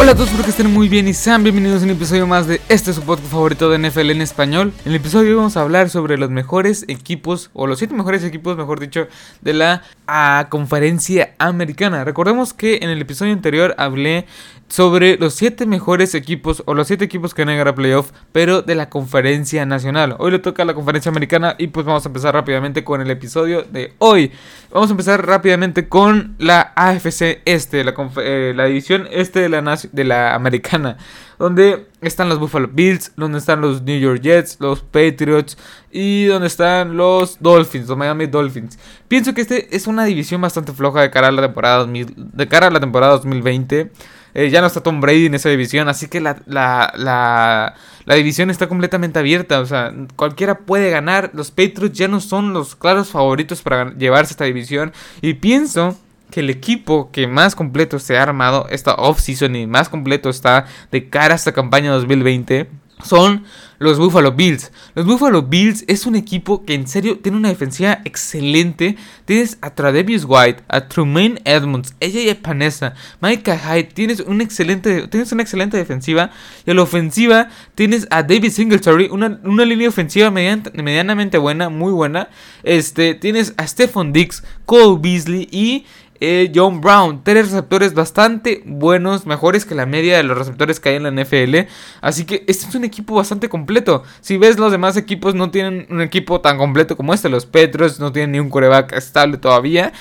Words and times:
Hola 0.00 0.12
a 0.12 0.14
todos, 0.14 0.28
espero 0.28 0.44
que 0.44 0.50
estén 0.50 0.72
muy 0.72 0.88
bien 0.88 1.08
y 1.08 1.12
sean 1.12 1.42
bienvenidos 1.42 1.82
a 1.82 1.84
un 1.84 1.90
episodio 1.90 2.26
más 2.26 2.46
de 2.46 2.62
este 2.70 2.94
su 2.94 3.02
podcast 3.02 3.30
favorito 3.30 3.68
de 3.68 3.78
NFL 3.78 4.08
en 4.08 4.22
español. 4.22 4.72
En 4.86 4.92
el 4.92 4.96
episodio 4.96 5.28
hoy 5.28 5.34
vamos 5.34 5.58
a 5.58 5.60
hablar 5.60 5.90
sobre 5.90 6.16
los 6.16 6.30
mejores 6.30 6.86
equipos, 6.88 7.50
o 7.52 7.66
los 7.66 7.80
7 7.80 7.92
mejores 7.92 8.24
equipos, 8.24 8.56
mejor 8.56 8.80
dicho, 8.80 9.08
de 9.42 9.52
la 9.52 9.82
ah, 10.06 10.46
conferencia 10.48 11.34
americana. 11.36 12.02
Recordemos 12.02 12.54
que 12.54 12.78
en 12.80 12.88
el 12.88 13.02
episodio 13.02 13.34
anterior 13.34 13.74
hablé 13.76 14.24
sobre 14.70 15.18
los 15.18 15.34
7 15.34 15.66
mejores 15.66 16.14
equipos, 16.14 16.62
o 16.64 16.74
los 16.74 16.86
7 16.86 17.04
equipos 17.04 17.34
que 17.34 17.42
van 17.42 17.50
a 17.50 17.52
llegar 17.52 17.74
playoff, 17.74 18.12
pero 18.32 18.62
de 18.62 18.76
la 18.76 18.88
conferencia 18.88 19.66
nacional. 19.66 20.16
Hoy 20.18 20.30
le 20.30 20.38
toca 20.38 20.62
a 20.62 20.66
la 20.66 20.74
conferencia 20.74 21.10
americana 21.10 21.56
y 21.58 21.66
pues 21.66 21.84
vamos 21.84 22.06
a 22.06 22.08
empezar 22.08 22.32
rápidamente 22.32 22.84
con 22.84 23.02
el 23.02 23.10
episodio 23.10 23.64
de 23.64 23.92
hoy. 23.98 24.32
Vamos 24.72 24.88
a 24.88 24.92
empezar 24.92 25.26
rápidamente 25.26 25.88
con 25.88 26.36
la 26.38 26.72
AFC 26.76 27.42
Este, 27.44 27.82
la, 27.82 27.92
eh, 28.22 28.52
la 28.54 28.66
división 28.66 29.08
este 29.10 29.40
de 29.40 29.48
la, 29.48 29.60
de 29.92 30.04
la 30.04 30.34
americana, 30.34 30.96
donde 31.38 31.86
están 32.00 32.28
los 32.28 32.38
Buffalo 32.38 32.68
Bills, 32.68 33.12
donde 33.16 33.38
están 33.38 33.60
los 33.60 33.82
New 33.82 33.98
York 33.98 34.20
Jets, 34.20 34.58
los 34.60 34.80
Patriots 34.80 35.56
y 35.90 36.26
donde 36.26 36.46
están 36.46 36.96
los 36.96 37.38
Dolphins, 37.40 37.88
los 37.88 37.96
Miami 37.96 38.26
Dolphins. 38.26 38.78
Pienso 39.08 39.34
que 39.34 39.40
este 39.42 39.74
es 39.74 39.86
una 39.86 40.04
división 40.04 40.40
bastante 40.40 40.72
floja 40.72 41.02
de 41.02 41.10
cara 41.10 41.28
a 41.28 41.32
la 41.32 41.42
temporada, 41.42 41.86
de 41.86 42.48
cara 42.48 42.68
a 42.68 42.70
la 42.70 42.80
temporada 42.80 43.12
2020. 43.12 43.90
Eh, 44.34 44.50
ya 44.50 44.60
no 44.60 44.68
está 44.68 44.80
Tom 44.80 45.00
Brady 45.00 45.26
en 45.26 45.34
esa 45.34 45.48
división, 45.48 45.88
así 45.88 46.06
que 46.06 46.20
la, 46.20 46.40
la, 46.46 46.92
la, 46.96 47.74
la, 48.04 48.14
división 48.14 48.50
está 48.50 48.68
completamente 48.68 49.18
abierta. 49.18 49.60
O 49.60 49.66
sea, 49.66 49.92
cualquiera 50.16 50.58
puede 50.60 50.90
ganar. 50.90 51.30
Los 51.34 51.50
Patriots 51.50 51.98
ya 51.98 52.06
no 52.06 52.20
son 52.20 52.52
los 52.52 52.76
claros 52.76 53.08
favoritos 53.08 53.62
para 53.62 53.92
llevarse 53.96 54.32
esta 54.32 54.44
división. 54.44 54.92
Y 55.20 55.34
pienso 55.34 55.98
que 56.30 56.40
el 56.40 56.50
equipo 56.50 57.10
que 57.12 57.26
más 57.26 57.54
completo 57.54 57.98
se 57.98 58.16
ha 58.16 58.22
armado 58.22 58.66
esta 58.70 58.94
off-season 58.94 59.56
y 59.56 59.66
más 59.66 59.88
completo 59.88 60.30
está 60.30 60.66
de 60.90 61.08
cara 61.08 61.34
a 61.34 61.36
esta 61.36 61.52
campaña 61.52 61.92
2020 61.92 62.68
son 63.04 63.44
los 63.78 63.98
Buffalo 63.98 64.32
Bills. 64.32 64.72
Los 64.94 65.06
Buffalo 65.06 65.42
Bills 65.42 65.84
es 65.88 66.04
un 66.04 66.14
equipo 66.14 66.64
que 66.64 66.74
en 66.74 66.86
serio 66.86 67.18
tiene 67.18 67.38
una 67.38 67.48
defensiva 67.48 68.00
excelente. 68.04 68.96
Tienes 69.24 69.56
a 69.62 69.74
Tradevius 69.74 70.26
White, 70.28 70.64
a 70.68 70.86
Trumaine 70.86 71.40
Edmonds, 71.44 71.94
ella 72.00 72.36
Panessa, 72.40 72.94
Micah 73.20 73.58
Hyde. 73.58 73.84
Tienes, 73.94 74.20
un 74.20 74.40
excelente, 74.42 75.08
tienes 75.08 75.32
una 75.32 75.42
excelente 75.42 75.76
defensiva. 75.78 76.30
Y 76.66 76.70
a 76.70 76.74
la 76.74 76.82
ofensiva 76.82 77.48
tienes 77.74 78.06
a 78.10 78.22
David 78.22 78.50
Singletary, 78.50 79.08
una, 79.10 79.40
una 79.44 79.64
línea 79.64 79.88
ofensiva 79.88 80.30
medianamente 80.30 81.38
buena, 81.38 81.70
muy 81.70 81.92
buena. 81.92 82.28
Este, 82.62 83.14
tienes 83.14 83.54
a 83.56 83.66
Stephon 83.66 84.12
Dix, 84.12 84.44
Cole 84.66 84.98
Beasley 85.00 85.48
y 85.50 85.86
eh, 86.20 86.52
John 86.54 86.80
Brown. 86.80 87.22
Tres 87.24 87.50
receptores 87.50 87.94
bastante 87.94 88.62
buenos, 88.66 89.26
mejores 89.26 89.64
que 89.64 89.74
la 89.74 89.86
media 89.86 90.18
de 90.18 90.22
los 90.22 90.36
receptores 90.36 90.78
que 90.78 90.90
hay 90.90 90.96
en 90.96 91.02
la 91.02 91.10
NFL. 91.10 91.68
Así 92.00 92.24
que 92.24 92.44
este 92.46 92.68
es 92.68 92.74
un 92.74 92.84
equipo 92.84 93.14
bastante 93.14 93.48
completo. 93.48 94.04
Si 94.20 94.36
ves 94.36 94.58
los 94.58 94.70
demás 94.70 94.96
equipos 94.96 95.34
no 95.34 95.50
tienen 95.50 95.86
un 95.90 96.02
equipo 96.02 96.40
tan 96.40 96.58
completo 96.58 96.96
como 96.96 97.14
este. 97.14 97.28
Los 97.28 97.46
Petros 97.46 97.98
no 97.98 98.12
tienen 98.12 98.32
ni 98.32 98.40
un 98.40 98.50
coreback 98.50 98.92
estable 98.92 99.38
todavía. 99.38 99.92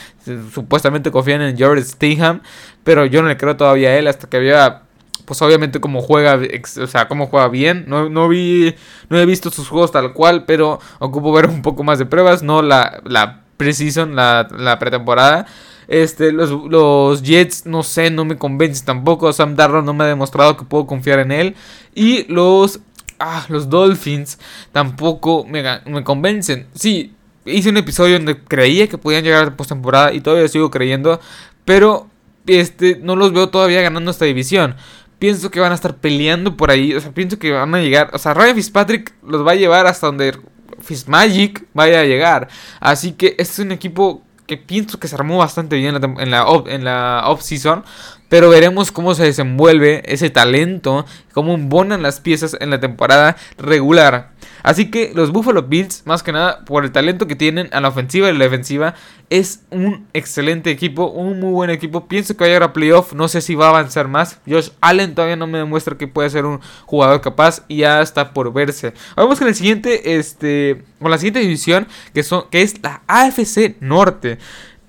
Supuestamente 0.53 1.09
confían 1.09 1.41
en 1.41 1.57
George 1.57 1.83
Stingham. 1.83 2.41
Pero 2.83 3.05
yo 3.05 3.21
no 3.21 3.29
le 3.29 3.37
creo 3.37 3.55
todavía 3.55 3.89
a 3.89 3.97
él 3.97 4.07
hasta 4.07 4.27
que 4.29 4.37
había 4.37 4.83
pues 5.25 5.43
obviamente 5.43 5.79
como 5.79 6.01
juega, 6.01 6.39
o 6.81 6.87
sea, 6.87 7.07
cómo 7.07 7.27
juega 7.27 7.49
bien. 7.49 7.85
No, 7.87 8.09
no, 8.09 8.27
vi, 8.27 8.75
no 9.09 9.19
he 9.19 9.27
visto 9.27 9.51
sus 9.51 9.69
juegos 9.69 9.91
tal 9.91 10.11
cual, 10.13 10.45
pero 10.45 10.79
ocupo 10.97 11.31
ver 11.31 11.45
un 11.45 11.61
poco 11.61 11.83
más 11.83 11.99
de 11.99 12.07
pruebas, 12.07 12.41
no 12.41 12.63
la, 12.63 12.99
la 13.05 13.43
preseason, 13.55 14.15
la, 14.15 14.47
la 14.57 14.79
pretemporada. 14.79 15.45
Este, 15.89 16.31
los, 16.31 16.51
los 16.51 17.23
Jets, 17.23 17.65
no 17.65 17.81
sé, 17.81 18.11
no 18.11 18.23
me 18.23 18.37
convencen 18.37 18.85
tampoco. 18.85 19.33
Sam 19.33 19.55
Darnold 19.55 19.85
no 19.85 19.93
me 19.95 20.03
ha 20.03 20.07
demostrado 20.07 20.55
que 20.55 20.63
puedo 20.63 20.85
confiar 20.85 21.17
en 21.17 21.31
él. 21.31 21.55
Y 21.95 22.31
los, 22.31 22.79
ah, 23.17 23.43
los 23.49 23.69
Dolphins 23.69 24.37
tampoco 24.71 25.45
me, 25.45 25.63
me 25.87 26.03
convencen. 26.03 26.67
Sí, 26.75 27.15
hice 27.43 27.69
un 27.69 27.77
episodio 27.77 28.13
donde 28.13 28.37
creía 28.37 28.87
que 28.87 28.99
podían 28.99 29.23
llegar 29.23 29.47
a 29.47 29.57
postemporada 29.57 30.13
y 30.13 30.21
todavía 30.21 30.47
sigo 30.47 30.69
creyendo. 30.69 31.19
Pero 31.65 32.07
este, 32.45 32.99
no 33.01 33.15
los 33.15 33.33
veo 33.33 33.49
todavía 33.49 33.81
ganando 33.81 34.11
esta 34.11 34.25
división. 34.25 34.75
Pienso 35.17 35.49
que 35.49 35.59
van 35.59 35.71
a 35.71 35.75
estar 35.75 35.97
peleando 35.97 36.55
por 36.55 36.69
ahí. 36.69 36.93
O 36.93 37.01
sea, 37.01 37.11
pienso 37.11 37.39
que 37.39 37.51
van 37.51 37.73
a 37.73 37.79
llegar. 37.79 38.11
O 38.13 38.19
sea, 38.19 38.35
Ryan 38.35 38.55
Fitzpatrick 38.55 39.11
los 39.23 39.45
va 39.45 39.53
a 39.53 39.55
llevar 39.55 39.87
hasta 39.87 40.05
donde 40.05 40.37
Fitzmagic 40.81 41.65
vaya 41.73 42.01
a 42.01 42.05
llegar. 42.05 42.47
Así 42.79 43.13
que 43.13 43.29
este 43.39 43.41
es 43.41 43.59
un 43.59 43.71
equipo 43.71 44.23
que 44.49 44.57
pienso 44.57 44.99
que 44.99 45.07
se 45.07 45.13
armó 45.13 45.37
bastante 45.37 45.75
bien 45.75 45.95
en 45.95 46.31
la, 46.31 47.23
off-season. 47.27 47.85
Pero 48.29 48.49
veremos 48.49 48.91
cómo 48.91 49.15
se 49.15 49.23
desenvuelve 49.23 50.03
ese 50.05 50.29
talento, 50.29 51.05
cómo 51.33 51.55
embonan 51.55 52.03
las 52.03 52.19
piezas 52.19 52.55
en 52.59 52.69
la 52.69 52.79
temporada 52.79 53.35
regular. 53.57 54.31
Así 54.61 54.91
que 54.91 55.11
los 55.15 55.31
Buffalo 55.31 55.63
Bills, 55.63 56.03
más 56.05 56.21
que 56.21 56.31
nada 56.31 56.63
por 56.65 56.83
el 56.83 56.91
talento 56.91 57.27
que 57.27 57.35
tienen 57.35 57.69
a 57.71 57.81
la 57.81 57.87
ofensiva 57.87 58.29
y 58.29 58.37
la 58.37 58.43
defensiva, 58.43 58.93
es 59.29 59.61
un 59.69 60.07
excelente 60.13 60.69
equipo, 60.69 61.07
un 61.07 61.39
muy 61.39 61.51
buen 61.51 61.69
equipo. 61.69 62.07
Pienso 62.07 62.35
que 62.35 62.43
va 62.43 62.45
a 62.45 62.49
llegar 62.49 62.63
a 62.63 62.73
playoff, 62.73 63.13
no 63.13 63.27
sé 63.27 63.41
si 63.41 63.55
va 63.55 63.67
a 63.67 63.69
avanzar 63.69 64.07
más. 64.07 64.39
Josh 64.47 64.69
Allen 64.81 65.15
todavía 65.15 65.35
no 65.35 65.47
me 65.47 65.59
demuestra 65.59 65.97
que 65.97 66.07
puede 66.07 66.29
ser 66.29 66.45
un 66.45 66.59
jugador 66.85 67.21
capaz 67.21 67.63
y 67.67 67.77
ya 67.77 68.01
está 68.01 68.33
por 68.33 68.51
verse. 68.53 68.93
Vamos 69.15 69.39
con 69.39 69.47
el 69.47 69.55
siguiente, 69.55 70.17
este, 70.17 70.83
con 70.99 71.11
la 71.11 71.17
siguiente 71.17 71.39
división 71.39 71.87
que 72.13 72.23
son, 72.23 72.45
que 72.49 72.61
es 72.61 72.81
la 72.83 73.01
AFC 73.07 73.77
Norte 73.79 74.39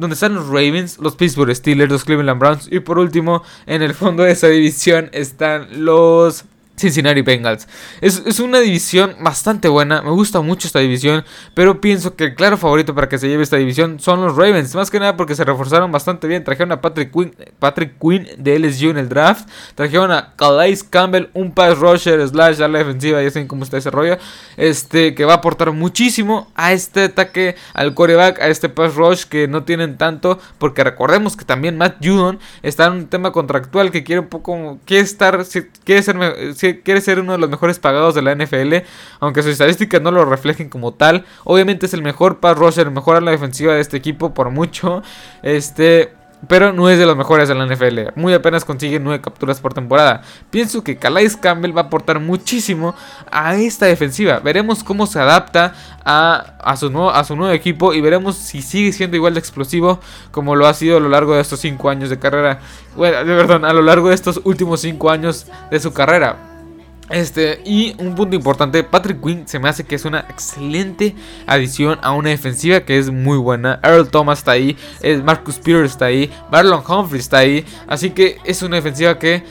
donde 0.00 0.14
están 0.14 0.34
los 0.34 0.48
Ravens, 0.48 0.98
los 0.98 1.14
Pittsburgh 1.16 1.54
Steelers, 1.54 1.90
los 1.90 2.04
Cleveland 2.04 2.40
Browns 2.40 2.68
y 2.70 2.80
por 2.80 2.98
último 2.98 3.42
en 3.66 3.82
el 3.82 3.94
fondo 3.94 4.22
de 4.22 4.32
esa 4.32 4.48
división 4.48 5.10
están 5.12 5.84
los 5.84 6.44
Cincinnati 6.80 7.22
Bengals. 7.22 7.68
Es, 8.00 8.40
una 8.40 8.60
división 8.60 9.16
bastante 9.20 9.68
buena, 9.68 10.02
me 10.02 10.10
gusta 10.10 10.40
mucho 10.40 10.66
esta 10.66 10.78
división, 10.78 11.24
pero 11.54 11.80
pienso 11.80 12.16
que 12.16 12.24
el 12.24 12.34
claro 12.34 12.56
favorito 12.56 12.94
para 12.94 13.08
que 13.08 13.18
se 13.18 13.28
lleve 13.28 13.42
esta 13.42 13.56
división 13.56 14.00
son 14.00 14.22
los 14.22 14.36
Ravens, 14.36 14.74
más 14.74 14.90
que 14.90 14.98
nada 14.98 15.16
porque 15.16 15.34
se 15.34 15.44
reforzaron 15.44 15.92
bastante 15.92 16.26
bien, 16.26 16.42
trajeron 16.42 16.72
a 16.72 16.80
Patrick 16.80 17.12
Quinn, 17.12 17.34
Patrick 17.58 17.94
Quinn 18.00 18.26
de 18.38 18.58
LSU 18.58 18.90
en 18.90 18.98
el 18.98 19.08
draft, 19.08 19.48
trajeron 19.74 20.10
a 20.10 20.34
Calais 20.36 20.82
Campbell, 20.82 21.28
un 21.34 21.52
pass 21.52 21.78
rusher 21.78 22.26
slash 22.26 22.62
a 22.62 22.68
la 22.68 22.78
defensiva, 22.78 23.22
ya 23.22 23.30
saben 23.30 23.48
cómo 23.48 23.64
está 23.64 23.76
ese 23.76 23.90
rollo, 23.90 24.16
este, 24.56 25.14
que 25.14 25.24
va 25.24 25.34
a 25.34 25.36
aportar 25.36 25.72
muchísimo 25.72 26.50
a 26.54 26.72
este 26.72 27.04
ataque, 27.04 27.56
al 27.74 27.94
coreback, 27.94 28.40
a 28.40 28.48
este 28.48 28.68
pass 28.68 28.94
rush 28.94 29.24
que 29.24 29.48
no 29.48 29.64
tienen 29.64 29.98
tanto, 29.98 30.38
porque 30.58 30.82
recordemos 30.82 31.36
que 31.36 31.44
también 31.44 31.76
Matt 31.76 31.96
Judon 32.02 32.38
está 32.62 32.86
en 32.86 32.92
un 32.92 33.06
tema 33.08 33.32
contractual 33.32 33.90
que 33.90 34.04
quiere 34.04 34.20
un 34.20 34.28
poco, 34.28 34.78
quiere 34.84 35.02
estar, 35.02 35.44
quiere 35.84 36.02
ser, 36.02 36.69
quiere 36.78 37.00
ser 37.00 37.20
uno 37.20 37.32
de 37.32 37.38
los 37.38 37.50
mejores 37.50 37.78
pagados 37.78 38.14
de 38.14 38.22
la 38.22 38.34
NFL, 38.34 38.86
aunque 39.18 39.42
sus 39.42 39.52
estadísticas 39.52 40.00
no 40.00 40.10
lo 40.10 40.24
reflejen 40.24 40.68
como 40.68 40.92
tal. 40.92 41.24
Obviamente 41.44 41.86
es 41.86 41.94
el 41.94 42.02
mejor 42.02 42.38
pass 42.38 42.56
rusher, 42.56 42.90
mejor 42.90 43.16
a 43.16 43.20
la 43.20 43.32
defensiva 43.32 43.74
de 43.74 43.80
este 43.80 43.96
equipo 43.96 44.32
por 44.32 44.50
mucho. 44.50 45.02
Este, 45.42 46.12
pero 46.48 46.72
no 46.72 46.88
es 46.88 46.98
de 46.98 47.06
los 47.06 47.16
mejores 47.16 47.48
de 47.48 47.54
la 47.54 47.66
NFL. 47.66 48.18
Muy 48.18 48.32
apenas 48.32 48.64
consigue 48.64 48.98
9 48.98 49.20
capturas 49.20 49.60
por 49.60 49.74
temporada. 49.74 50.22
Pienso 50.50 50.82
que 50.82 50.96
Calais 50.96 51.36
Campbell 51.36 51.76
va 51.76 51.82
a 51.82 51.84
aportar 51.84 52.18
muchísimo 52.20 52.94
a 53.30 53.56
esta 53.56 53.86
defensiva. 53.86 54.38
Veremos 54.40 54.82
cómo 54.82 55.06
se 55.06 55.20
adapta 55.20 55.74
a, 56.04 56.76
su, 56.76 56.90
nuevo, 56.90 57.10
a 57.10 57.24
su 57.24 57.36
nuevo 57.36 57.52
equipo 57.52 57.92
y 57.92 58.00
veremos 58.00 58.36
si 58.36 58.62
sigue 58.62 58.92
siendo 58.92 59.16
igual 59.16 59.34
de 59.34 59.40
explosivo 59.40 60.00
como 60.30 60.56
lo 60.56 60.66
ha 60.66 60.74
sido 60.74 60.96
a 60.96 61.00
lo 61.00 61.08
largo 61.08 61.34
de 61.34 61.42
estos 61.42 61.60
5 61.60 61.90
años 61.90 62.10
de 62.10 62.18
carrera. 62.18 62.60
Bueno, 62.96 63.18
perdón, 63.24 63.64
a 63.64 63.72
lo 63.72 63.82
largo 63.82 64.08
de 64.08 64.14
estos 64.14 64.40
últimos 64.44 64.80
5 64.80 65.10
años 65.10 65.46
de 65.70 65.78
su 65.78 65.92
carrera. 65.92 66.49
Este, 67.10 67.60
y 67.64 67.96
un 67.98 68.14
punto 68.14 68.36
importante, 68.36 68.84
Patrick 68.84 69.20
Quinn 69.20 69.48
se 69.48 69.58
me 69.58 69.68
hace 69.68 69.84
que 69.84 69.96
es 69.96 70.04
una 70.04 70.20
excelente 70.28 71.16
adición 71.44 71.98
a 72.02 72.12
una 72.12 72.30
defensiva 72.30 72.80
que 72.80 72.98
es 72.98 73.10
muy 73.10 73.36
buena. 73.36 73.80
Earl 73.82 74.08
Thomas 74.08 74.38
está 74.38 74.52
ahí, 74.52 74.76
Marcus 75.24 75.58
Peters 75.58 75.90
está 75.90 76.06
ahí, 76.06 76.30
Marlon 76.52 76.82
Humphrey 76.86 77.20
está 77.20 77.38
ahí. 77.38 77.64
Así 77.88 78.10
que 78.10 78.38
es 78.44 78.62
una 78.62 78.76
defensiva 78.76 79.18
que 79.18 79.42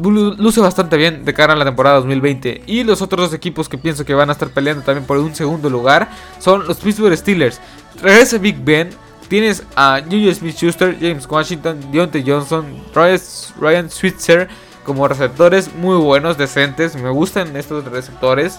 luce 0.00 0.60
bastante 0.60 0.96
bien 0.96 1.24
de 1.24 1.34
cara 1.34 1.52
a 1.52 1.56
la 1.56 1.64
temporada 1.64 1.96
2020. 1.96 2.62
Y 2.66 2.82
los 2.82 3.02
otros 3.02 3.26
dos 3.26 3.34
equipos 3.34 3.68
que 3.68 3.76
pienso 3.76 4.04
que 4.04 4.14
van 4.14 4.30
a 4.30 4.32
estar 4.32 4.48
peleando 4.48 4.82
también 4.82 5.06
por 5.06 5.18
un 5.18 5.34
segundo 5.34 5.68
lugar 5.68 6.08
son 6.38 6.66
los 6.66 6.78
Pittsburgh 6.78 7.16
Steelers. 7.16 7.60
Regresa 8.02 8.38
Big 8.38 8.56
Ben. 8.64 8.90
Tienes 9.28 9.64
a 9.74 10.00
Juju 10.04 10.32
Smith 10.32 10.54
Schuster, 10.56 10.96
James 11.00 11.26
Washington, 11.28 11.80
Deontay 11.90 12.22
Johnson, 12.24 12.64
Ryan 12.94 13.90
Switzer 13.90 14.48
como 14.86 15.06
receptores 15.08 15.74
muy 15.74 15.96
buenos, 15.96 16.38
decentes. 16.38 16.96
Me 16.96 17.10
gustan 17.10 17.54
estos 17.56 17.84
receptores. 17.84 18.58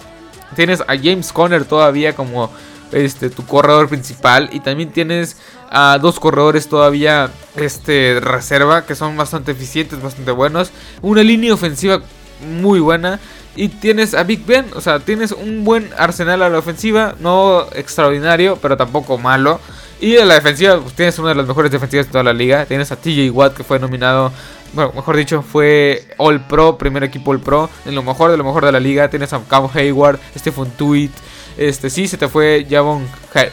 Tienes 0.54 0.82
a 0.82 0.96
James 0.96 1.32
Conner 1.32 1.64
todavía 1.64 2.14
como 2.14 2.50
este 2.92 3.28
tu 3.28 3.44
corredor 3.44 3.88
principal 3.88 4.48
y 4.52 4.60
también 4.60 4.90
tienes 4.90 5.36
a 5.70 5.98
dos 6.00 6.18
corredores 6.18 6.68
todavía 6.68 7.30
este 7.56 8.18
reserva 8.20 8.86
que 8.86 8.94
son 8.94 9.16
bastante 9.16 9.52
eficientes, 9.52 10.00
bastante 10.00 10.30
buenos. 10.30 10.70
Una 11.02 11.22
línea 11.22 11.52
ofensiva 11.52 12.00
muy 12.40 12.78
buena 12.78 13.18
y 13.56 13.68
tienes 13.68 14.14
a 14.14 14.22
Big 14.22 14.46
Ben, 14.46 14.66
o 14.76 14.80
sea, 14.80 15.00
tienes 15.00 15.32
un 15.32 15.64
buen 15.64 15.90
arsenal 15.98 16.42
a 16.42 16.48
la 16.48 16.58
ofensiva, 16.58 17.16
no 17.18 17.66
extraordinario, 17.74 18.56
pero 18.62 18.76
tampoco 18.76 19.18
malo. 19.18 19.60
Y 20.00 20.16
en 20.16 20.28
la 20.28 20.34
defensiva, 20.34 20.78
pues 20.78 20.94
tienes 20.94 21.18
una 21.18 21.30
de 21.30 21.34
las 21.34 21.46
mejores 21.46 21.72
defensivas 21.72 22.06
de 22.06 22.12
toda 22.12 22.22
la 22.22 22.32
liga. 22.32 22.64
Tienes 22.66 22.92
a 22.92 22.96
TJ 22.96 23.30
Watt, 23.32 23.54
que 23.54 23.64
fue 23.64 23.80
nominado 23.80 24.32
bueno, 24.72 24.92
mejor 24.94 25.16
dicho, 25.16 25.42
fue 25.42 26.06
All 26.18 26.40
Pro, 26.46 26.78
primer 26.78 27.04
equipo 27.04 27.30
All 27.30 27.40
Pro, 27.40 27.70
de 27.84 27.92
lo 27.92 28.02
mejor 28.02 28.30
de 28.30 28.36
lo 28.36 28.44
mejor 28.44 28.64
de 28.64 28.72
la 28.72 28.80
liga. 28.80 29.08
Tienes 29.08 29.32
a 29.32 29.40
Cam 29.48 29.68
Hayward, 29.72 30.18
Stephen 30.36 30.70
Tweet, 30.72 31.10
este 31.56 31.90
sí, 31.90 32.06
se 32.08 32.16
te 32.16 32.28
fue 32.28 32.66
Javon 32.68 33.06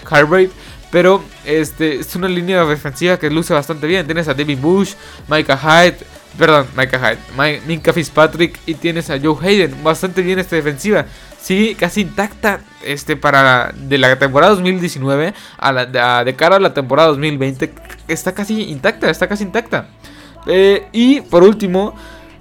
Hargrave. 0.09 0.51
Pero 0.91 1.21
este, 1.43 1.95
es 1.99 2.15
una 2.15 2.29
línea 2.29 2.63
defensiva 2.63 3.17
que 3.17 3.29
luce 3.29 3.53
bastante 3.53 3.85
bien. 3.87 4.05
Tienes 4.05 4.27
a 4.27 4.33
David 4.33 4.59
Bush, 4.59 4.93
Micah 5.27 5.57
Hyde, 5.57 5.97
perdón, 6.37 6.67
Micah 6.77 6.99
Hyde, 7.37 7.61
Minka 7.67 7.91
Fitzpatrick 7.91 8.59
y 8.65 8.75
tienes 8.75 9.09
a 9.09 9.19
Joe 9.19 9.35
Hayden. 9.41 9.83
Bastante 9.83 10.21
bien 10.21 10.39
esta 10.39 10.55
defensiva. 10.55 11.05
Sí, 11.41 11.75
casi 11.77 12.01
intacta 12.01 12.61
este, 12.83 13.17
para 13.17 13.71
de 13.75 13.97
la 13.97 14.17
temporada 14.17 14.53
2019 14.53 15.33
a 15.57 15.71
la, 15.71 16.23
de 16.23 16.35
cara 16.35 16.55
a 16.55 16.59
la 16.59 16.73
temporada 16.73 17.09
2020. 17.09 17.73
Está 18.07 18.33
casi 18.33 18.63
intacta, 18.63 19.09
está 19.09 19.27
casi 19.27 19.43
intacta. 19.43 19.89
Eh, 20.47 20.87
y 20.91 21.21
por 21.21 21.43
último, 21.43 21.95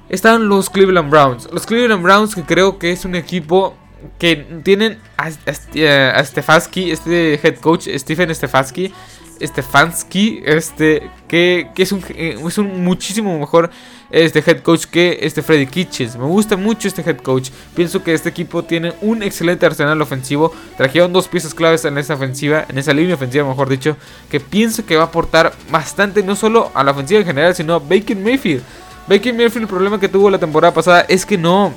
están 0.08 0.48
los 0.48 0.70
Cleveland 0.70 1.10
Browns. 1.10 1.48
Los 1.52 1.66
Cleveland 1.66 2.02
Browns 2.02 2.34
que 2.34 2.42
creo 2.42 2.78
que 2.78 2.92
es 2.92 3.04
un 3.04 3.14
equipo 3.14 3.74
que 4.18 4.36
tienen 4.62 4.98
a, 5.16 5.26
a, 5.26 6.24
Stefanski, 6.24 6.90
este 6.90 7.34
head 7.42 7.56
coach, 7.56 7.88
Stephen 7.96 8.34
Stefanski. 8.34 8.92
Stefanski, 9.40 10.42
este, 10.44 11.10
que, 11.28 11.68
que 11.74 11.82
es, 11.82 11.92
un, 11.92 12.02
eh, 12.10 12.38
es 12.46 12.58
un 12.58 12.84
muchísimo 12.84 13.38
mejor 13.38 13.70
este 14.10 14.38
head 14.46 14.60
coach 14.60 14.84
que 14.84 15.18
este 15.22 15.42
Freddy 15.42 15.66
Kitchens. 15.66 16.16
Me 16.16 16.24
gusta 16.24 16.56
mucho 16.56 16.86
este 16.86 17.02
head 17.02 17.18
coach. 17.18 17.50
Pienso 17.74 18.02
que 18.02 18.14
este 18.14 18.28
equipo 18.28 18.62
tiene 18.62 18.92
un 19.00 19.22
excelente 19.22 19.66
arsenal 19.66 20.00
ofensivo. 20.00 20.52
Trajeron 20.76 21.12
dos 21.12 21.26
piezas 21.28 21.54
claves 21.54 21.84
en 21.84 21.98
esa 21.98 22.14
ofensiva, 22.14 22.64
en 22.68 22.78
esa 22.78 22.92
línea 22.92 23.14
ofensiva, 23.14 23.48
mejor 23.48 23.68
dicho, 23.68 23.96
que 24.30 24.40
pienso 24.40 24.86
que 24.86 24.96
va 24.96 25.02
a 25.02 25.06
aportar 25.06 25.52
bastante 25.70 26.22
no 26.22 26.36
solo 26.36 26.70
a 26.74 26.84
la 26.84 26.92
ofensiva 26.92 27.20
en 27.20 27.26
general, 27.26 27.54
sino 27.54 27.74
a 27.74 27.78
Bacon 27.78 28.22
Mayfield. 28.22 28.62
Bacon 29.08 29.36
Mayfield, 29.36 29.62
el 29.62 29.68
problema 29.68 29.98
que 29.98 30.08
tuvo 30.08 30.30
la 30.30 30.38
temporada 30.38 30.72
pasada 30.72 31.00
es 31.08 31.26
que 31.26 31.36
no 31.36 31.74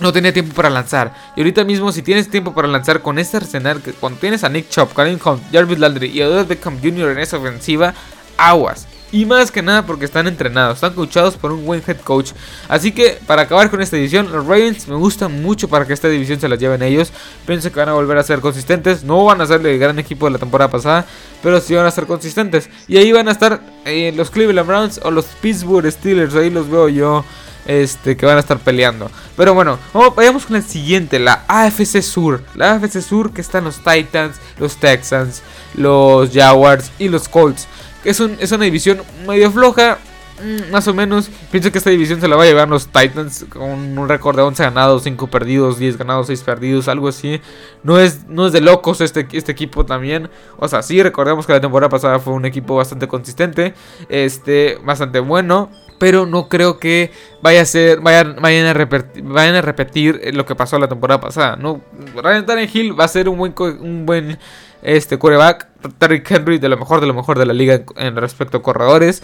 no 0.00 0.12
tenía 0.12 0.32
tiempo 0.32 0.54
para 0.54 0.70
lanzar. 0.70 1.14
Y 1.36 1.40
ahorita 1.40 1.64
mismo, 1.64 1.92
si 1.92 2.02
tienes 2.02 2.28
tiempo 2.28 2.54
para 2.54 2.68
lanzar 2.68 3.02
con 3.02 3.18
este 3.18 3.36
arsenal, 3.36 3.82
que 3.82 3.92
cuando 3.92 4.18
tienes 4.18 4.44
a 4.44 4.48
Nick 4.48 4.68
Chop, 4.70 4.92
Karim 4.92 5.18
Hunt, 5.24 5.42
Jarvis 5.52 5.78
Landry 5.78 6.08
y 6.08 6.22
Odell 6.22 6.46
Beckham 6.46 6.80
Jr. 6.80 7.10
en 7.10 7.18
esa 7.18 7.38
ofensiva, 7.38 7.94
aguas. 8.36 8.86
Y 9.14 9.26
más 9.26 9.52
que 9.52 9.62
nada 9.62 9.86
porque 9.86 10.06
están 10.06 10.26
entrenados, 10.26 10.78
están 10.78 10.92
coachados 10.92 11.36
por 11.36 11.52
un 11.52 11.64
buen 11.64 11.80
head 11.86 11.98
coach. 11.98 12.32
Así 12.68 12.90
que 12.90 13.16
para 13.28 13.42
acabar 13.42 13.70
con 13.70 13.80
esta 13.80 13.94
división, 13.94 14.32
los 14.32 14.44
Ravens 14.44 14.88
me 14.88 14.96
gustan 14.96 15.40
mucho 15.40 15.68
para 15.68 15.86
que 15.86 15.92
esta 15.92 16.08
división 16.08 16.40
se 16.40 16.48
las 16.48 16.58
lleven 16.58 16.82
ellos. 16.82 17.12
Pienso 17.46 17.70
que 17.70 17.78
van 17.78 17.90
a 17.90 17.92
volver 17.92 18.18
a 18.18 18.24
ser 18.24 18.40
consistentes. 18.40 19.04
No 19.04 19.24
van 19.24 19.40
a 19.40 19.46
ser 19.46 19.64
el 19.64 19.78
gran 19.78 20.00
equipo 20.00 20.26
de 20.26 20.32
la 20.32 20.38
temporada 20.38 20.68
pasada, 20.68 21.06
pero 21.44 21.60
sí 21.60 21.76
van 21.76 21.86
a 21.86 21.92
ser 21.92 22.06
consistentes. 22.06 22.68
Y 22.88 22.96
ahí 22.96 23.12
van 23.12 23.28
a 23.28 23.30
estar 23.30 23.60
eh, 23.84 24.12
los 24.16 24.30
Cleveland 24.30 24.66
Browns 24.66 25.00
o 25.04 25.12
los 25.12 25.26
Pittsburgh 25.26 25.88
Steelers. 25.92 26.34
Ahí 26.34 26.50
los 26.50 26.68
veo 26.68 26.88
yo 26.88 27.24
este, 27.66 28.16
que 28.16 28.26
van 28.26 28.38
a 28.38 28.40
estar 28.40 28.58
peleando. 28.58 29.12
Pero 29.36 29.54
bueno, 29.54 29.78
vayamos 30.16 30.44
con 30.44 30.56
el 30.56 30.64
siguiente, 30.64 31.20
la 31.20 31.44
AFC 31.46 32.02
Sur. 32.02 32.42
La 32.56 32.72
AFC 32.72 33.00
Sur 33.00 33.32
que 33.32 33.42
están 33.42 33.62
los 33.62 33.76
Titans, 33.76 34.38
los 34.58 34.76
Texans, 34.78 35.40
los 35.76 36.32
Jaguars 36.32 36.90
y 36.98 37.08
los 37.08 37.28
Colts. 37.28 37.68
Es, 38.04 38.20
una 38.20 38.64
división 38.64 39.00
medio 39.26 39.50
floja, 39.50 39.98
mm, 40.42 40.70
más 40.70 40.86
o 40.88 40.92
menos. 40.94 41.30
Pienso 41.50 41.72
que 41.72 41.78
esta 41.78 41.88
división 41.88 42.20
se 42.20 42.28
la 42.28 42.36
va 42.36 42.42
a 42.42 42.46
llevar 42.46 42.68
los 42.68 42.86
Titans 42.88 43.46
con 43.48 43.98
un 43.98 44.08
récord 44.08 44.36
de 44.36 44.42
11 44.42 44.62
ganados, 44.62 45.04
5 45.04 45.26
perdidos, 45.28 45.78
10 45.78 45.96
ganados, 45.96 46.26
6 46.26 46.42
perdidos, 46.42 46.88
algo 46.88 47.08
así. 47.08 47.40
No 47.82 47.98
es, 47.98 48.26
no 48.28 48.46
es 48.46 48.52
de 48.52 48.60
locos 48.60 49.00
este, 49.00 49.26
este 49.32 49.52
equipo 49.52 49.86
también. 49.86 50.28
O 50.58 50.68
sea, 50.68 50.82
sí, 50.82 51.02
recordemos 51.02 51.46
que 51.46 51.54
la 51.54 51.60
temporada 51.62 51.88
pasada 51.88 52.18
fue 52.18 52.34
un 52.34 52.44
equipo 52.44 52.76
bastante 52.76 53.08
consistente, 53.08 53.72
este, 54.10 54.78
bastante 54.84 55.20
bueno. 55.20 55.70
Pero 55.98 56.26
no 56.26 56.48
creo 56.48 56.78
que 56.78 57.12
vaya 57.40 57.62
a 57.62 57.64
ser, 57.64 58.00
vayan, 58.00 58.36
vayan, 58.40 58.66
a, 58.66 58.74
repetir, 58.74 59.22
vayan 59.22 59.54
a 59.54 59.62
repetir 59.62 60.20
lo 60.34 60.44
que 60.44 60.54
pasó 60.54 60.78
la 60.78 60.88
temporada 60.88 61.20
pasada. 61.20 61.56
No, 61.56 61.80
Ryan 62.16 62.44
Tannehill 62.44 62.98
va 62.98 63.04
a 63.04 63.08
ser 63.08 63.28
un 63.28 63.38
buen, 63.38 63.54
un 63.80 64.04
buen 64.04 64.38
este 64.84 65.18
quarterback, 65.18 65.68
Terry 65.98 66.22
Henry 66.26 66.58
de 66.58 66.68
lo 66.68 66.76
mejor 66.76 67.00
de 67.00 67.06
lo 67.06 67.14
mejor 67.14 67.38
de 67.38 67.46
la 67.46 67.52
liga 67.52 67.82
en, 67.96 68.16
respecto 68.16 68.58
a 68.58 68.62
corredores. 68.62 69.22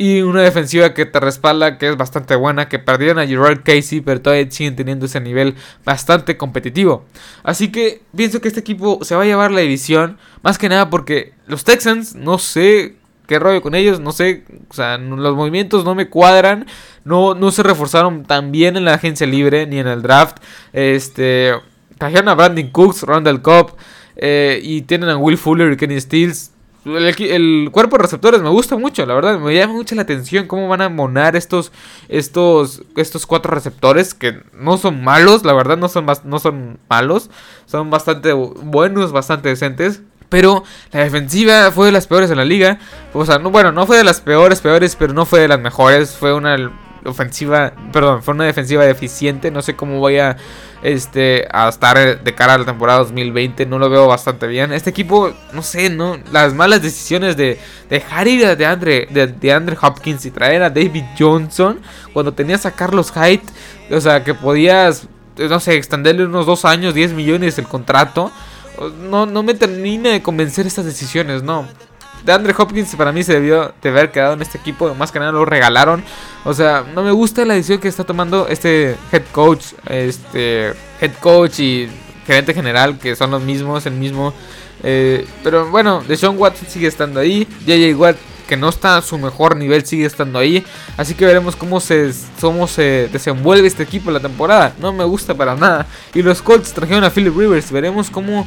Y 0.00 0.22
una 0.22 0.42
defensiva 0.42 0.94
que 0.94 1.06
te 1.06 1.18
respalda, 1.18 1.76
que 1.76 1.88
es 1.88 1.96
bastante 1.96 2.36
buena, 2.36 2.68
que 2.68 2.78
perdieron 2.78 3.18
a 3.18 3.26
Gerard 3.26 3.64
Casey, 3.64 4.00
pero 4.00 4.20
todavía 4.20 4.48
siguen 4.48 4.76
teniendo 4.76 5.06
ese 5.06 5.20
nivel 5.20 5.56
bastante 5.84 6.36
competitivo. 6.36 7.04
Así 7.42 7.72
que 7.72 8.02
pienso 8.14 8.40
que 8.40 8.46
este 8.46 8.60
equipo 8.60 9.00
se 9.02 9.16
va 9.16 9.22
a 9.22 9.26
llevar 9.26 9.50
la 9.50 9.60
división, 9.60 10.18
más 10.42 10.56
que 10.56 10.68
nada 10.68 10.88
porque 10.88 11.32
los 11.48 11.64
Texans, 11.64 12.14
no 12.14 12.38
sé 12.38 12.94
qué 13.26 13.40
rollo 13.40 13.60
con 13.60 13.74
ellos, 13.74 13.98
no 13.98 14.12
sé, 14.12 14.44
o 14.70 14.74
sea, 14.74 14.98
los 14.98 15.34
movimientos 15.34 15.84
no 15.84 15.96
me 15.96 16.08
cuadran, 16.08 16.66
no, 17.04 17.34
no 17.34 17.50
se 17.50 17.64
reforzaron 17.64 18.24
tan 18.24 18.52
bien 18.52 18.76
en 18.76 18.84
la 18.84 18.94
agencia 18.94 19.26
libre 19.26 19.66
ni 19.66 19.80
en 19.80 19.88
el 19.88 20.00
draft. 20.02 20.38
Este, 20.72 21.52
trajeron 21.98 22.28
a 22.28 22.34
Brandon 22.34 22.68
Cooks, 22.70 23.02
Randall 23.02 23.42
Cobb. 23.42 23.76
Eh, 24.18 24.60
y 24.62 24.82
tienen 24.82 25.08
a 25.08 25.16
Will 25.16 25.38
Fuller 25.38 25.72
y 25.72 25.76
Kenny 25.76 26.00
Stills. 26.00 26.52
El, 26.84 27.68
cuerpo 27.70 27.96
de 27.96 28.02
receptores 28.02 28.40
me 28.40 28.48
gusta 28.48 28.76
mucho, 28.76 29.04
la 29.06 29.14
verdad. 29.14 29.38
Me 29.38 29.54
llama 29.54 29.74
mucho 29.74 29.94
la 29.94 30.02
atención 30.02 30.46
cómo 30.46 30.68
van 30.68 30.80
a 30.80 30.88
monar 30.88 31.36
estos, 31.36 31.72
estos, 32.08 32.82
estos 32.96 33.26
cuatro 33.26 33.52
receptores 33.52 34.14
que 34.14 34.40
no 34.54 34.78
son 34.78 35.04
malos, 35.04 35.44
la 35.44 35.52
verdad, 35.52 35.76
no 35.76 35.88
son, 35.88 36.06
no 36.24 36.38
son 36.38 36.78
malos. 36.88 37.30
Son 37.66 37.90
bastante 37.90 38.32
buenos, 38.32 39.12
bastante 39.12 39.48
decentes. 39.48 40.02
Pero 40.28 40.62
la 40.92 41.00
defensiva 41.00 41.70
fue 41.72 41.86
de 41.86 41.92
las 41.92 42.06
peores 42.06 42.30
en 42.30 42.36
la 42.36 42.44
liga. 42.44 42.78
O 43.14 43.24
sea, 43.24 43.38
no, 43.38 43.50
bueno, 43.50 43.72
no 43.72 43.86
fue 43.86 43.96
de 43.96 44.04
las 44.04 44.20
peores, 44.20 44.60
peores, 44.60 44.94
pero 44.96 45.14
no 45.14 45.24
fue 45.26 45.40
de 45.40 45.48
las 45.48 45.60
mejores. 45.60 46.10
Fue 46.10 46.34
una 46.34 46.70
ofensiva, 47.04 47.72
perdón, 47.92 48.22
fue 48.22 48.34
una 48.34 48.44
defensiva 48.44 48.84
deficiente. 48.84 49.50
No 49.50 49.62
sé 49.62 49.74
cómo 49.74 49.98
voy 49.98 50.18
a, 50.18 50.36
este, 50.82 51.46
a 51.50 51.68
estar 51.68 52.22
de 52.22 52.34
cara 52.34 52.54
a 52.54 52.58
la 52.58 52.64
temporada 52.64 53.00
2020. 53.00 53.66
No 53.66 53.78
lo 53.78 53.90
veo 53.90 54.06
bastante 54.06 54.46
bien. 54.46 54.72
Este 54.72 54.90
equipo, 54.90 55.32
no 55.52 55.62
sé, 55.62 55.90
no, 55.90 56.18
las 56.32 56.54
malas 56.54 56.82
decisiones 56.82 57.36
de 57.36 57.58
dejar 57.88 58.28
ir 58.28 58.46
a 58.46 58.56
DeAndre, 58.56 59.08
de, 59.10 59.26
de 59.26 59.52
Andre 59.52 59.76
Hopkins 59.80 60.24
y 60.26 60.30
traer 60.30 60.62
a 60.62 60.70
David 60.70 61.04
Johnson 61.18 61.80
cuando 62.12 62.32
tenías 62.32 62.66
a 62.66 62.72
Carlos 62.72 63.12
Hyde, 63.12 63.42
o 63.90 64.00
sea, 64.00 64.24
que 64.24 64.34
podías, 64.34 65.08
no 65.36 65.60
sé, 65.60 65.74
extenderle 65.74 66.26
unos 66.26 66.46
dos 66.46 66.64
años, 66.64 66.94
10 66.94 67.12
millones 67.12 67.58
el 67.58 67.66
contrato. 67.66 68.30
No, 69.10 69.26
no 69.26 69.42
me 69.42 69.54
termina 69.54 70.10
de 70.10 70.22
convencer 70.22 70.66
estas 70.66 70.84
decisiones, 70.84 71.42
no 71.42 71.66
de 72.36 72.54
Hopkins 72.56 72.94
para 72.94 73.10
mí 73.10 73.22
se 73.22 73.32
debió 73.32 73.72
de 73.80 73.88
haber 73.88 74.10
quedado 74.10 74.34
en 74.34 74.42
este 74.42 74.58
equipo. 74.58 74.94
Más 74.94 75.10
que 75.10 75.18
nada 75.18 75.32
lo 75.32 75.46
regalaron. 75.46 76.04
O 76.44 76.52
sea, 76.52 76.84
no 76.94 77.02
me 77.02 77.10
gusta 77.10 77.44
la 77.46 77.54
decisión 77.54 77.80
que 77.80 77.88
está 77.88 78.04
tomando 78.04 78.46
este 78.48 78.96
head 79.10 79.22
coach. 79.32 79.72
Este 79.88 80.74
head 81.00 81.12
coach 81.20 81.60
y 81.60 81.88
gerente 82.26 82.52
general, 82.52 82.98
que 82.98 83.16
son 83.16 83.30
los 83.30 83.42
mismos, 83.42 83.86
el 83.86 83.94
mismo. 83.94 84.34
Eh, 84.82 85.26
pero 85.42 85.70
bueno, 85.70 86.04
Deshaun 86.06 86.36
Watson 86.38 86.68
sigue 86.68 86.86
estando 86.86 87.18
ahí. 87.20 87.48
JJ 87.66 87.94
Watt, 87.94 88.16
que 88.46 88.58
no 88.58 88.68
está 88.68 88.98
a 88.98 89.02
su 89.02 89.16
mejor 89.16 89.56
nivel, 89.56 89.86
sigue 89.86 90.04
estando 90.04 90.38
ahí. 90.38 90.62
Así 90.98 91.14
que 91.14 91.24
veremos 91.24 91.56
cómo 91.56 91.80
se, 91.80 92.12
cómo 92.42 92.66
se 92.66 93.08
desenvuelve 93.10 93.66
este 93.66 93.84
equipo 93.84 94.10
la 94.10 94.20
temporada. 94.20 94.74
No 94.78 94.92
me 94.92 95.04
gusta 95.04 95.34
para 95.34 95.54
nada. 95.54 95.86
Y 96.14 96.20
los 96.20 96.42
Colts 96.42 96.74
trajeron 96.74 97.04
a 97.04 97.10
Philip 97.10 97.34
Rivers. 97.34 97.72
Veremos 97.72 98.10
cómo 98.10 98.46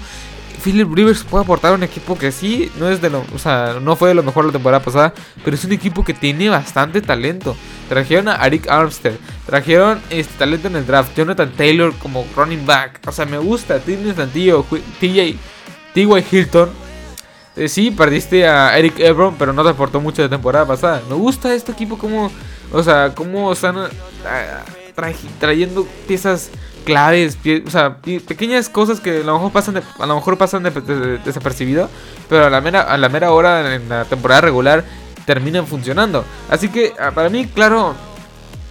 Philip 0.64 0.94
Rivers 0.94 1.24
puede 1.24 1.44
aportar 1.44 1.74
un 1.74 1.84
equipo 1.84 2.18
que 2.18 2.32
sí, 2.32 2.72
no 2.80 2.90
es 2.90 3.02
de 3.02 3.10
lo, 3.10 3.26
o 3.34 3.40
sea, 3.40 3.78
no 3.82 3.96
fue 3.96 4.10
de 4.10 4.16
lo 4.16 4.24
mejor 4.24 4.46
la 4.46 4.52
temporada 4.52 4.84
pasada, 4.84 5.14
pero 5.44 5.56
es 5.56 5.64
un 5.66 5.72
equipo 5.72 6.04
que 6.04 6.14
tiene 6.14 6.50
bastante 6.50 7.02
talento. 7.02 7.56
Trajeron 7.90 8.30
a 8.30 8.36
Arik 8.36 8.70
Armstead, 8.70 9.14
trajeron 9.46 10.02
este 10.10 10.34
talento 10.38 10.68
en 10.68 10.76
el 10.76 10.86
draft, 10.86 11.16
Jonathan 11.16 11.52
Taylor 11.56 11.94
como 11.98 12.26
running 12.36 12.66
back, 12.66 13.00
o 13.08 13.12
sea, 13.12 13.26
me 13.26 13.38
gusta, 13.38 13.80
tiene 13.80 14.14
tantillo, 14.14 14.66
TJ, 15.00 15.36
T.Y. 15.94 16.26
Hilton. 16.32 16.70
Eh, 17.56 17.68
sí, 17.68 17.92
perdiste 17.92 18.48
a 18.48 18.78
Eric 18.78 19.00
Ebron, 19.00 19.36
pero 19.38 19.52
no 19.52 19.64
te 19.64 19.70
aportó 19.70 20.00
mucho 20.00 20.22
de 20.22 20.30
temporada 20.30 20.66
pasada. 20.66 21.02
Me 21.10 21.16
gusta 21.16 21.54
este 21.54 21.74
equipo 21.74 21.98
como, 21.98 22.32
o 22.72 22.82
sea, 22.82 23.14
cómo 23.14 23.52
están 23.52 23.76
trayendo 25.40 25.88
piezas 26.08 26.52
claves, 26.84 27.38
o 27.66 27.70
sea, 27.70 27.98
pequeñas 27.98 28.70
cosas 28.70 29.00
que 29.00 29.22
a 29.22 29.24
lo 29.24 29.34
mejor 29.34 29.52
pasan, 29.52 29.78
a 29.78 30.06
lo 30.06 30.16
mejor 30.16 30.38
pasan 30.38 30.64
desapercibido, 31.24 31.90
pero 32.28 32.46
a 32.46 32.50
la 32.50 32.62
mera, 32.62 32.82
a 32.82 32.98
la 32.98 33.10
mera 33.10 33.32
hora 33.32 33.76
en 33.76 33.88
la 33.88 34.06
temporada 34.06 34.42
regular 34.42 34.84
terminan 35.26 35.68
funcionando. 35.68 36.26
Así 36.50 36.70
que 36.70 36.94
ah, 37.00 37.12
para 37.12 37.30
mí, 37.30 37.48
claro, 37.48 37.96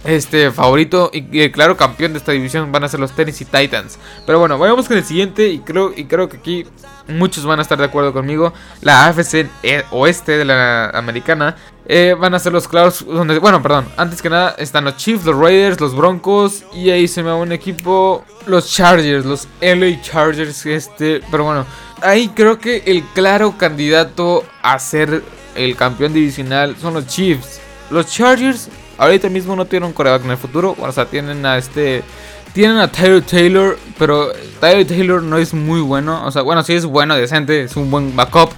este 0.03 0.51
favorito 0.51 1.11
y, 1.13 1.41
el 1.41 1.51
claro 1.51 1.77
campeón 1.77 2.13
de 2.13 2.19
esta 2.19 2.31
división 2.31 2.71
van 2.71 2.83
a 2.83 2.87
ser 2.87 2.99
los 2.99 3.11
Tennessee 3.11 3.45
Titans. 3.45 3.99
Pero 4.25 4.39
bueno, 4.39 4.57
vayamos 4.57 4.87
con 4.87 4.97
el 4.97 5.03
siguiente 5.03 5.47
y 5.47 5.59
creo, 5.59 5.93
y 5.95 6.05
creo 6.05 6.29
que 6.29 6.37
aquí 6.37 6.65
muchos 7.07 7.45
van 7.45 7.59
a 7.59 7.61
estar 7.61 7.77
de 7.77 7.85
acuerdo 7.85 8.13
conmigo. 8.13 8.53
La 8.81 9.05
AFC 9.05 9.47
e, 9.63 9.83
oeste 9.91 10.37
de 10.37 10.45
la 10.45 10.89
americana 10.89 11.55
eh, 11.85 12.15
van 12.17 12.33
a 12.33 12.39
ser 12.39 12.53
los 12.53 12.67
claros. 12.67 13.05
Donde, 13.05 13.37
bueno, 13.39 13.61
perdón. 13.61 13.85
Antes 13.97 14.21
que 14.21 14.29
nada 14.29 14.55
están 14.57 14.85
los 14.85 14.97
Chiefs, 14.97 15.25
los 15.25 15.35
Raiders, 15.35 15.79
los 15.79 15.95
Broncos. 15.95 16.63
Y 16.73 16.89
ahí 16.89 17.07
se 17.07 17.23
me 17.23 17.29
va 17.29 17.35
un 17.35 17.51
equipo. 17.51 18.23
Los 18.45 18.71
Chargers, 18.73 19.25
los 19.25 19.47
LA 19.61 20.01
Chargers. 20.01 20.65
Este. 20.65 21.21
Pero 21.29 21.43
bueno. 21.43 21.65
Ahí 22.01 22.29
creo 22.29 22.57
que 22.57 22.81
el 22.87 23.03
claro 23.13 23.55
candidato 23.57 24.43
a 24.63 24.79
ser 24.79 25.21
el 25.55 25.75
campeón 25.75 26.13
divisional 26.13 26.75
son 26.77 26.95
los 26.95 27.05
Chiefs. 27.07 27.59
Los 27.91 28.07
Chargers 28.07 28.69
ahorita 29.01 29.29
mismo 29.29 29.55
no 29.55 29.65
tienen 29.65 29.87
un 29.87 29.93
coreback 29.93 30.23
en 30.23 30.31
el 30.31 30.37
futuro. 30.37 30.75
O 30.79 30.91
sea, 30.91 31.05
tienen 31.05 31.45
a 31.45 31.57
este. 31.57 32.03
Tienen 32.53 32.77
a 32.77 32.91
Tyler 32.91 33.21
Taylor, 33.21 33.79
pero 33.97 34.31
Tyler 34.59 34.85
Taylor 34.85 35.23
no 35.23 35.37
es 35.37 35.53
muy 35.53 35.81
bueno. 35.81 36.25
O 36.25 36.31
sea, 36.31 36.41
bueno, 36.41 36.63
sí 36.63 36.73
es 36.73 36.85
bueno, 36.85 37.15
decente, 37.15 37.63
es 37.63 37.75
un 37.75 37.89
buen 37.89 38.15
backup. 38.15 38.51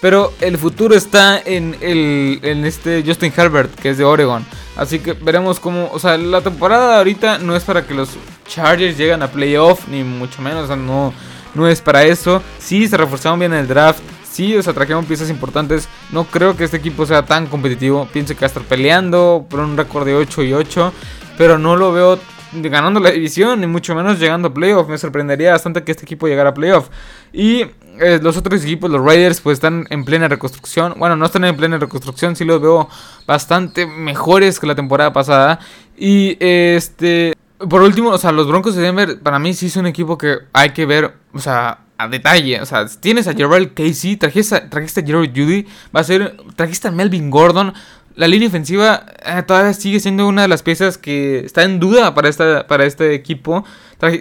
Pero 0.00 0.32
el 0.40 0.58
futuro 0.58 0.94
está 0.94 1.40
en, 1.40 1.76
el, 1.80 2.40
en 2.42 2.64
este 2.64 3.04
Justin 3.06 3.32
Herbert, 3.34 3.74
que 3.76 3.90
es 3.90 3.98
de 3.98 4.04
Oregon. 4.04 4.44
Así 4.76 4.98
que 4.98 5.12
veremos 5.14 5.60
cómo. 5.60 5.90
O 5.92 5.98
sea, 5.98 6.16
la 6.18 6.40
temporada 6.40 6.98
ahorita 6.98 7.38
no 7.38 7.56
es 7.56 7.64
para 7.64 7.86
que 7.86 7.94
los 7.94 8.10
Chargers 8.46 8.98
lleguen 8.98 9.22
a 9.22 9.28
playoff, 9.28 9.88
ni 9.88 10.04
mucho 10.04 10.42
menos. 10.42 10.64
O 10.64 10.66
sea, 10.66 10.76
no, 10.76 11.12
no 11.54 11.68
es 11.68 11.80
para 11.80 12.04
eso. 12.04 12.42
Sí, 12.58 12.86
se 12.86 12.96
reforzaron 12.96 13.38
bien 13.38 13.52
en 13.52 13.60
el 13.60 13.68
draft. 13.68 14.00
Sí, 14.32 14.56
o 14.56 14.62
sea, 14.62 14.72
trajeron 14.72 15.04
piezas 15.04 15.28
importantes. 15.28 15.88
No 16.10 16.24
creo 16.24 16.56
que 16.56 16.64
este 16.64 16.78
equipo 16.78 17.04
sea 17.04 17.26
tan 17.26 17.46
competitivo. 17.46 18.08
Pienso 18.12 18.32
que 18.34 18.40
va 18.40 18.46
a 18.46 18.48
estar 18.48 18.62
peleando 18.62 19.44
por 19.48 19.60
un 19.60 19.76
récord 19.76 20.06
de 20.06 20.14
8 20.14 20.42
y 20.44 20.54
8. 20.54 20.92
Pero 21.36 21.58
no 21.58 21.76
lo 21.76 21.92
veo 21.92 22.18
ganando 22.54 22.98
la 22.98 23.10
división, 23.10 23.60
ni 23.60 23.66
mucho 23.66 23.94
menos 23.94 24.18
llegando 24.18 24.48
a 24.48 24.54
playoff. 24.54 24.88
Me 24.88 24.96
sorprendería 24.96 25.52
bastante 25.52 25.84
que 25.84 25.92
este 25.92 26.04
equipo 26.04 26.28
llegara 26.28 26.50
a 26.50 26.54
playoff. 26.54 26.88
Y 27.30 27.66
eh, 28.00 28.20
los 28.22 28.38
otros 28.38 28.64
equipos, 28.64 28.90
los 28.90 29.04
Raiders, 29.04 29.42
pues 29.42 29.56
están 29.56 29.86
en 29.90 30.04
plena 30.04 30.28
reconstrucción. 30.28 30.94
Bueno, 30.96 31.14
no 31.14 31.26
están 31.26 31.44
en 31.44 31.54
plena 31.54 31.76
reconstrucción, 31.76 32.34
sí 32.34 32.46
los 32.46 32.60
veo 32.60 32.88
bastante 33.26 33.86
mejores 33.86 34.58
que 34.58 34.66
la 34.66 34.74
temporada 34.74 35.12
pasada. 35.12 35.60
Y 35.94 36.38
este, 36.40 37.34
por 37.68 37.82
último, 37.82 38.08
o 38.08 38.18
sea, 38.18 38.32
los 38.32 38.48
Broncos 38.48 38.74
de 38.76 38.82
Denver, 38.82 39.20
para 39.20 39.38
mí 39.38 39.52
sí 39.52 39.66
es 39.66 39.76
un 39.76 39.86
equipo 39.86 40.16
que 40.16 40.38
hay 40.54 40.70
que 40.70 40.86
ver, 40.86 41.12
o 41.34 41.38
sea, 41.38 41.80
a 42.02 42.08
detalle. 42.08 42.60
O 42.60 42.66
sea, 42.66 42.86
tienes 42.86 43.28
a 43.28 43.34
Gerald 43.34 43.74
Casey, 43.74 44.16
trajiste, 44.16 44.60
trajiste 44.60 45.00
a 45.00 45.04
Gerald 45.04 45.30
Judy, 45.30 45.66
va 45.94 46.00
a 46.00 46.04
ser, 46.04 46.36
trajiste 46.56 46.88
a 46.88 46.90
Melvin 46.90 47.30
Gordon. 47.30 47.72
La 48.14 48.28
línea 48.28 48.48
ofensiva 48.48 49.06
eh, 49.24 49.42
todavía 49.46 49.72
sigue 49.72 49.98
siendo 49.98 50.28
una 50.28 50.42
de 50.42 50.48
las 50.48 50.62
piezas 50.62 50.98
que 50.98 51.40
está 51.40 51.62
en 51.62 51.80
duda 51.80 52.14
para, 52.14 52.28
esta, 52.28 52.66
para 52.66 52.84
este 52.84 53.14
equipo. 53.14 53.64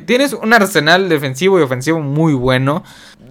tienes 0.06 0.34
un 0.34 0.54
arsenal 0.54 1.10
defensivo 1.10 1.60
y 1.60 1.64
ofensivo 1.64 2.00
muy 2.00 2.34
bueno. 2.34 2.84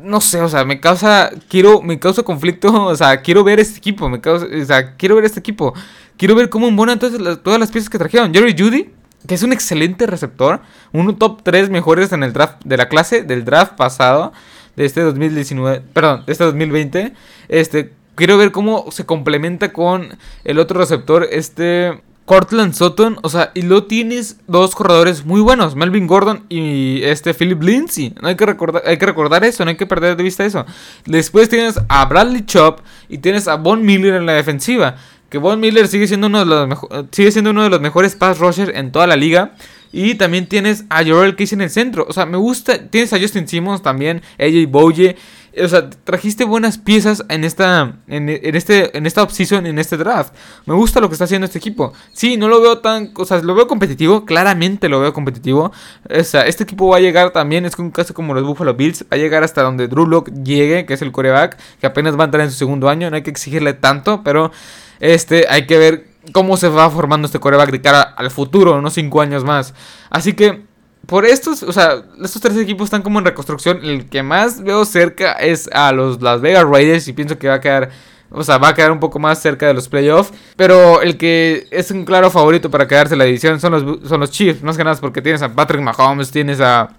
No 0.03 0.21
sé, 0.21 0.41
o 0.41 0.49
sea, 0.49 0.65
me 0.65 0.81
causa. 0.81 1.31
Quiero. 1.49 1.83
Me 1.83 1.99
causa 1.99 2.23
conflicto. 2.23 2.71
O 2.91 2.97
sea, 2.97 3.23
quiero 3.23 3.45
ver 3.45 3.61
este 3.61 3.79
equipo. 3.79 4.09
Me 4.09 4.21
causa. 4.21 4.47
O 4.47 4.65
sea, 4.65 4.97
quiero 4.97 5.17
ver 5.17 5.25
este 5.25 5.41
equipo. 5.41 5.75
Quiero 6.17 6.35
ver 6.35 6.51
cómo 6.51 6.69
embonan 6.69 6.99
todas 6.99 7.43
todas 7.43 7.59
las 7.59 7.71
piezas 7.71 7.89
que 7.89 7.99
trajeron. 7.99 8.33
Jerry 8.33 8.55
Judy 8.59 8.91
que 9.27 9.35
es 9.35 9.43
un 9.43 9.53
excelente 9.53 10.07
receptor, 10.07 10.61
un 10.93 11.17
top 11.19 11.43
3 11.43 11.71
mejores 11.71 12.13
en 12.13 12.23
el 12.23 12.33
draft 12.33 12.63
de 12.65 12.77
la 12.77 12.89
clase 12.89 13.23
del 13.23 13.45
draft 13.45 13.75
pasado 13.75 14.33
de 14.77 14.85
este 14.85 15.01
2019, 15.03 15.83
perdón, 15.93 16.25
de 16.27 16.33
este 16.33 16.45
2020. 16.45 17.13
Este, 17.49 17.93
quiero 18.15 18.39
ver 18.39 18.53
cómo 18.53 18.87
se 18.91 19.05
complementa 19.07 19.73
con 19.73 20.17
el 20.45 20.59
otro 20.59 20.79
receptor, 20.81 21.27
este 21.31 22.01
Cortland 22.31 22.75
Sutton, 22.75 23.19
o 23.23 23.29
sea, 23.29 23.51
y 23.55 23.63
lo 23.63 23.87
tienes 23.87 24.37
dos 24.47 24.77
corredores 24.77 25.25
muy 25.25 25.41
buenos, 25.41 25.75
Melvin 25.75 26.07
Gordon 26.07 26.45
y 26.49 27.03
este 27.03 27.35
Philip 27.35 27.61
Lindsay. 27.61 28.15
No 28.23 28.29
hay 28.29 28.37
que 28.37 28.47
recordar, 28.47 28.85
hay 28.87 28.99
que 28.99 29.07
recordar 29.07 29.43
eso, 29.43 29.65
no 29.65 29.71
hay 29.71 29.77
que 29.77 29.85
perder 29.85 30.17
de 30.17 30.23
vista 30.23 30.45
eso. 30.45 30.65
Después 31.07 31.49
tienes 31.49 31.81
a 31.89 32.05
Bradley 32.05 32.47
Chop 32.47 32.83
y 33.09 33.19
tienes 33.19 33.49
a 33.49 33.57
Von 33.57 33.85
Miller 33.85 34.15
en 34.15 34.27
la 34.27 34.35
defensiva 34.35 34.95
que 35.31 35.39
Von 35.39 35.61
Miller 35.61 35.89
sigue 35.89 36.07
siendo 36.07 36.27
uno 36.27 36.45
de 36.45 37.71
los 37.71 37.81
mejores 37.81 38.17
pass 38.17 38.39
rushers 38.39 38.73
en 38.75 38.93
toda 38.93 39.07
la 39.07 39.17
liga. 39.17 39.53
Y 39.93 40.15
también 40.15 40.47
tienes 40.47 40.85
a 40.89 41.05
Jorel 41.05 41.35
Casey 41.35 41.57
en 41.57 41.63
el 41.63 41.71
centro. 41.71 42.07
O 42.09 42.13
sea, 42.13 42.27
me 42.27 42.37
gusta. 42.37 42.79
Tienes 42.91 43.13
a 43.13 43.19
Justin 43.19 43.49
Simmons 43.49 43.83
también, 43.83 44.23
AJ 44.39 44.69
Boye. 44.69 45.17
O 45.61 45.67
sea, 45.67 45.91
trajiste 45.91 46.45
buenas 46.45 46.79
piezas 46.79 47.25
en 47.29 47.43
esta 47.43 47.97
en, 48.07 48.29
este 48.29 48.97
en 48.97 49.05
esta 49.07 49.25
offseason, 49.25 49.67
en 49.67 49.81
este 49.81 49.97
draft. 49.97 50.33
Me 50.67 50.75
gusta 50.75 51.01
lo 51.01 51.09
que 51.09 51.15
está 51.15 51.25
haciendo 51.25 51.45
este 51.45 51.59
equipo. 51.59 51.93
Sí, 52.13 52.37
no 52.37 52.47
lo 52.47 52.61
veo 52.61 52.79
tan, 52.79 53.11
o 53.17 53.25
sea, 53.25 53.43
lo 53.43 53.57
veo 53.57 53.67
competitivo, 53.67 54.25
claramente 54.25 54.89
lo 54.89 55.01
veo 55.01 55.13
competitivo. 55.13 55.73
O 56.09 56.23
sea, 56.23 56.43
este 56.43 56.63
equipo 56.63 56.87
va 56.89 56.99
a 56.99 57.01
llegar 57.01 57.33
también, 57.33 57.67
es 57.67 57.77
un 57.81 57.91
caso 57.91 58.15
como 58.15 58.33
los 58.33 58.45
Buffalo 58.45 58.75
Bills, 58.75 59.03
va 59.03 59.17
a 59.17 59.17
llegar 59.17 59.43
hasta 59.43 59.63
donde 59.63 59.89
Drew 59.89 60.07
Lock 60.07 60.31
llegue, 60.45 60.87
que 60.87 60.95
es 60.95 61.03
el 61.03 61.11
coreback, 61.11 61.59
que 61.81 61.87
apenas 61.89 62.17
va 62.17 62.23
a 62.23 62.25
entrar 62.27 62.45
en 62.45 62.53
su 62.53 62.57
segundo 62.57 62.89
año, 62.89 63.11
no 63.11 63.17
hay 63.17 63.23
que 63.23 63.31
exigirle 63.31 63.73
tanto, 63.73 64.23
pero 64.23 64.53
este, 65.01 65.47
hay 65.49 65.67
que 65.67 65.79
ver 65.79 66.07
cómo 66.33 66.57
se 66.57 66.69
va 66.69 66.89
formando 66.91 67.27
este 67.27 67.41
coreback 67.41 67.71
de 67.71 67.81
cara 67.81 68.03
al 68.03 68.31
futuro, 68.31 68.77
unos 68.77 68.95
5 68.95 69.21
años 69.21 69.45
más. 69.45 69.75
Así 70.11 70.35
que, 70.35 70.63
por 71.07 71.25
estos, 71.25 71.63
o 71.63 71.73
sea, 71.73 72.05
estos 72.23 72.41
tres 72.41 72.57
equipos 72.57 72.85
están 72.85 73.03
como 73.03 73.19
en 73.19 73.25
reconstrucción. 73.25 73.81
El 73.83 74.09
que 74.09 74.23
más 74.23 74.63
veo 74.63 74.85
cerca 74.85 75.33
es 75.33 75.69
a 75.73 75.93
los 75.93 76.21
Las 76.23 76.41
Vegas 76.41 76.65
Raiders 76.65 77.09
y 77.09 77.13
pienso 77.13 77.39
que 77.39 77.49
va 77.49 77.55
a 77.55 77.61
quedar. 77.61 77.91
O 78.33 78.45
sea, 78.45 78.59
va 78.59 78.69
a 78.69 78.75
quedar 78.75 78.93
un 78.93 79.01
poco 79.01 79.19
más 79.19 79.43
cerca 79.43 79.67
de 79.67 79.75
los 79.75 79.89
playoffs. 79.89 80.33
Pero 80.55 81.03
el 81.03 81.17
que 81.17 81.67
es 81.71 81.91
un 81.91 82.05
claro 82.05 82.31
favorito 82.31 82.71
para 82.71 82.87
quedarse 82.87 83.15
en 83.15 83.19
la 83.19 83.25
división 83.25 83.59
son 83.59 83.73
los, 83.73 84.09
son 84.09 84.21
los 84.21 84.31
Chiefs. 84.31 84.63
Más 84.63 84.77
que 84.77 84.85
nada 84.85 85.01
porque 85.01 85.23
tienes 85.23 85.43
a 85.43 85.53
Patrick 85.53 85.83
Mahomes, 85.83 86.31
tienes 86.31 86.61
a 86.61 86.91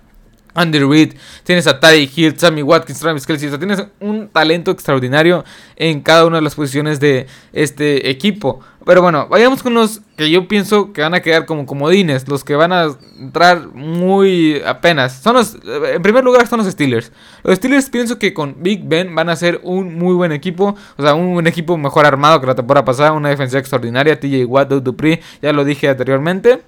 Andy 0.53 0.79
Reid, 0.79 1.13
tienes 1.43 1.67
a 1.67 1.79
Ty 1.79 2.09
Hill, 2.15 2.37
Sammy 2.37 2.61
Watkins, 2.61 2.99
Travis 2.99 3.25
Kelsey, 3.25 3.47
o 3.47 3.51
sea, 3.51 3.59
tienes 3.59 3.83
un 3.99 4.29
talento 4.29 4.71
extraordinario 4.71 5.43
en 5.75 6.01
cada 6.01 6.25
una 6.25 6.37
de 6.37 6.41
las 6.43 6.55
posiciones 6.55 6.99
de 6.99 7.27
este 7.53 8.09
equipo. 8.09 8.61
Pero 8.83 9.03
bueno, 9.03 9.27
vayamos 9.27 9.61
con 9.61 9.75
los 9.75 10.01
que 10.17 10.31
yo 10.31 10.47
pienso 10.47 10.91
que 10.91 11.01
van 11.01 11.13
a 11.13 11.21
quedar 11.21 11.45
como 11.45 11.67
comodines, 11.67 12.27
los 12.27 12.43
que 12.43 12.55
van 12.55 12.73
a 12.73 12.87
entrar 13.19 13.67
muy 13.73 14.59
apenas. 14.65 15.21
Son 15.21 15.35
los, 15.35 15.55
en 15.63 16.01
primer 16.01 16.23
lugar 16.23 16.47
son 16.47 16.59
los 16.59 16.67
Steelers. 16.67 17.11
Los 17.43 17.57
Steelers 17.57 17.89
pienso 17.91 18.17
que 18.17 18.33
con 18.33 18.55
Big 18.63 18.83
Ben 18.83 19.13
van 19.13 19.29
a 19.29 19.35
ser 19.35 19.61
un 19.63 19.99
muy 19.99 20.15
buen 20.15 20.31
equipo, 20.31 20.75
o 20.97 21.01
sea, 21.01 21.13
un, 21.13 21.45
equipo 21.45 21.77
mejor 21.77 22.05
armado 22.05 22.41
que 22.41 22.47
la 22.47 22.55
temporada 22.55 22.83
pasada, 22.83 23.11
una 23.11 23.29
defensa 23.29 23.59
extraordinaria, 23.59 24.19
TJ 24.19 24.45
Watt, 24.45 24.69
Dupree, 24.69 25.21
ya 25.41 25.53
lo 25.53 25.63
dije 25.63 25.89
anteriormente. 25.89 26.63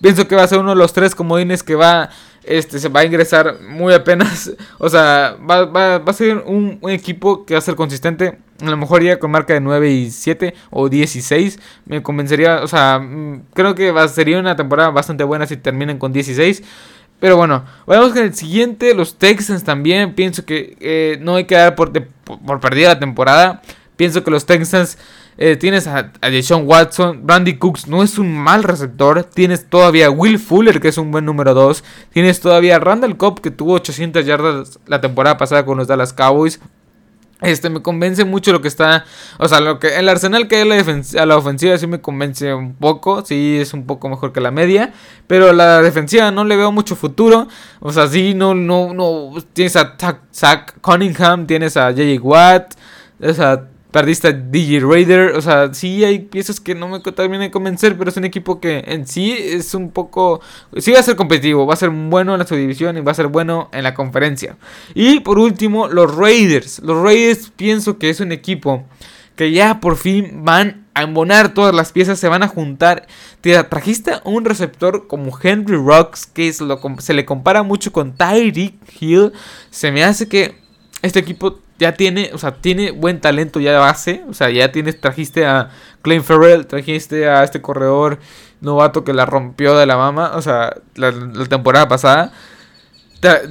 Pienso 0.00 0.26
que 0.26 0.34
va 0.34 0.44
a 0.44 0.48
ser 0.48 0.58
uno 0.58 0.70
de 0.70 0.76
los 0.76 0.94
tres 0.94 1.14
comodines 1.14 1.62
que 1.62 1.74
va 1.74 2.08
este 2.44 2.78
se 2.78 2.88
va 2.88 3.00
a 3.00 3.04
ingresar 3.04 3.60
muy 3.60 3.94
apenas. 3.94 4.52
O 4.78 4.88
sea, 4.88 5.36
va, 5.48 5.66
va, 5.66 5.98
va 5.98 6.10
a 6.10 6.14
ser 6.14 6.38
un, 6.46 6.78
equipo 6.88 7.44
que 7.44 7.54
va 7.54 7.58
a 7.58 7.62
ser 7.62 7.74
consistente. 7.74 8.38
A 8.62 8.70
lo 8.70 8.76
mejor 8.76 9.02
ya 9.02 9.18
con 9.18 9.30
marca 9.30 9.52
de 9.52 9.60
9 9.60 9.90
y 9.90 10.10
7 10.10 10.54
o 10.70 10.88
16. 10.88 11.58
Me 11.86 12.02
convencería. 12.02 12.62
O 12.62 12.66
sea, 12.66 12.98
mm, 12.98 13.42
creo 13.52 13.74
que 13.74 13.90
va, 13.90 14.08
sería 14.08 14.38
una 14.38 14.56
temporada 14.56 14.90
bastante 14.90 15.24
buena 15.24 15.46
si 15.46 15.56
terminan 15.56 15.98
con 15.98 16.12
16. 16.12 16.62
Pero 17.20 17.36
bueno, 17.36 17.64
vamos 17.86 18.12
con 18.12 18.22
el 18.22 18.34
siguiente. 18.34 18.94
Los 18.94 19.18
Texans 19.18 19.64
también. 19.64 20.14
Pienso 20.14 20.44
que 20.46 20.76
eh, 20.80 21.18
no 21.20 21.36
hay 21.36 21.44
que 21.44 21.54
dar 21.54 21.74
por, 21.74 21.92
por 21.92 22.60
perdida 22.60 22.88
la 22.88 22.98
temporada. 22.98 23.62
Pienso 24.00 24.24
que 24.24 24.30
los 24.30 24.46
Texans 24.46 24.96
eh, 25.36 25.56
tienes 25.56 25.86
a, 25.86 26.10
a 26.22 26.56
Watson. 26.56 27.26
Brandy 27.26 27.58
Cooks 27.58 27.86
no 27.86 28.02
es 28.02 28.16
un 28.16 28.34
mal 28.34 28.62
receptor. 28.62 29.24
Tienes 29.24 29.68
todavía 29.68 30.06
a 30.06 30.10
Will 30.10 30.38
Fuller, 30.38 30.80
que 30.80 30.88
es 30.88 30.96
un 30.96 31.10
buen 31.10 31.26
número 31.26 31.52
2. 31.52 31.84
Tienes 32.10 32.40
todavía 32.40 32.76
a 32.76 32.78
Randall 32.78 33.18
Cobb, 33.18 33.42
que 33.42 33.50
tuvo 33.50 33.74
800 33.74 34.24
yardas 34.24 34.80
la 34.86 35.02
temporada 35.02 35.36
pasada 35.36 35.66
con 35.66 35.76
los 35.76 35.86
Dallas 35.86 36.14
Cowboys. 36.14 36.60
Este 37.42 37.68
me 37.68 37.82
convence 37.82 38.24
mucho 38.24 38.52
lo 38.52 38.62
que 38.62 38.68
está. 38.68 39.04
O 39.38 39.46
sea, 39.48 39.60
lo 39.60 39.78
que 39.78 39.98
el 39.98 40.08
arsenal 40.08 40.48
que 40.48 40.56
hay 40.56 40.62
a 40.62 40.64
la, 40.64 41.22
a 41.22 41.26
la 41.26 41.36
ofensiva 41.36 41.76
sí 41.76 41.86
me 41.86 42.00
convence 42.00 42.54
un 42.54 42.76
poco. 42.76 43.22
Sí, 43.22 43.58
es 43.60 43.74
un 43.74 43.84
poco 43.84 44.08
mejor 44.08 44.32
que 44.32 44.40
la 44.40 44.50
media. 44.50 44.94
Pero 45.26 45.52
la 45.52 45.82
defensiva 45.82 46.30
no 46.30 46.44
le 46.44 46.56
veo 46.56 46.72
mucho 46.72 46.96
futuro. 46.96 47.48
O 47.80 47.92
sea, 47.92 48.08
sí, 48.08 48.32
no, 48.32 48.54
no, 48.54 48.94
no. 48.94 49.34
Tienes 49.52 49.76
a 49.76 49.94
Zach 50.32 50.80
Cunningham, 50.80 51.46
tienes 51.46 51.76
a 51.76 51.90
J.J. 51.90 52.22
Watt. 52.22 52.72
O 53.22 53.34
sea, 53.34 53.66
Perdiste 53.90 54.28
a 54.28 54.32
DJ 54.32 54.80
Raider. 54.80 55.36
O 55.36 55.42
sea, 55.42 55.72
sí 55.74 56.04
hay 56.04 56.20
piezas 56.20 56.60
que 56.60 56.74
no 56.74 56.88
me 56.88 57.00
terminan 57.00 57.42
de 57.42 57.50
convencer. 57.50 57.96
Pero 57.96 58.10
es 58.10 58.16
un 58.16 58.24
equipo 58.24 58.60
que 58.60 58.84
en 58.86 59.06
sí 59.06 59.32
es 59.32 59.74
un 59.74 59.90
poco. 59.90 60.40
Sí 60.76 60.92
va 60.92 61.00
a 61.00 61.02
ser 61.02 61.16
competitivo. 61.16 61.66
Va 61.66 61.74
a 61.74 61.76
ser 61.76 61.90
bueno 61.90 62.32
en 62.32 62.38
la 62.38 62.46
subdivisión. 62.46 62.96
Y 62.96 63.00
va 63.00 63.12
a 63.12 63.14
ser 63.14 63.28
bueno 63.28 63.68
en 63.72 63.82
la 63.82 63.94
conferencia. 63.94 64.56
Y 64.94 65.20
por 65.20 65.38
último, 65.38 65.88
los 65.88 66.14
Raiders. 66.14 66.80
Los 66.80 67.02
Raiders 67.02 67.50
pienso 67.54 67.98
que 67.98 68.10
es 68.10 68.20
un 68.20 68.32
equipo 68.32 68.84
que 69.36 69.52
ya 69.52 69.80
por 69.80 69.96
fin 69.96 70.44
van 70.44 70.86
a 70.94 71.02
embonar 71.02 71.54
todas 71.54 71.74
las 71.74 71.92
piezas. 71.92 72.18
Se 72.18 72.28
van 72.28 72.42
a 72.42 72.48
juntar. 72.48 73.06
Te 73.40 73.62
trajiste 73.64 74.14
un 74.24 74.44
receptor 74.44 75.06
como 75.06 75.36
Henry 75.42 75.76
Rocks. 75.76 76.26
Que 76.26 76.48
es 76.48 76.60
lo, 76.60 76.80
se 76.98 77.14
le 77.14 77.24
compara 77.24 77.62
mucho 77.62 77.92
con 77.92 78.12
Tyreek 78.12 78.74
Hill. 79.00 79.32
Se 79.70 79.90
me 79.90 80.04
hace 80.04 80.28
que 80.28 80.54
este 81.02 81.18
equipo 81.18 81.58
ya 81.80 81.94
tiene, 81.94 82.30
o 82.34 82.38
sea, 82.38 82.52
tiene 82.52 82.92
buen 82.92 83.20
talento 83.20 83.58
ya 83.58 83.72
de 83.72 83.78
base. 83.78 84.22
O 84.28 84.34
sea, 84.34 84.50
ya 84.50 84.70
tienes, 84.70 85.00
trajiste 85.00 85.46
a 85.46 85.70
Clay 86.02 86.20
Farrell, 86.20 86.66
trajiste 86.66 87.28
a 87.28 87.42
este 87.42 87.62
corredor 87.62 88.18
novato 88.60 89.02
que 89.02 89.14
la 89.14 89.24
rompió 89.24 89.76
de 89.76 89.86
la 89.86 89.96
mama, 89.96 90.32
o 90.34 90.42
sea, 90.42 90.76
la, 90.94 91.12
temporada 91.48 91.88
pasada. 91.88 92.32